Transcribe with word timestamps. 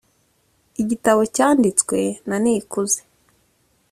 igitabo 0.81 1.21
cyanditswe 1.35 1.97
na 2.27 2.35
nikuze 2.43 3.01